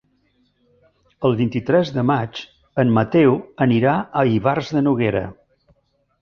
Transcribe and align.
El 1.27 1.35
vint-i-tres 1.41 1.91
de 1.97 2.03
maig 2.11 2.41
en 2.85 2.95
Mateu 2.99 3.37
anirà 3.67 3.95
a 4.23 4.25
Ivars 4.39 4.73
de 4.79 4.85
Noguera. 4.89 5.23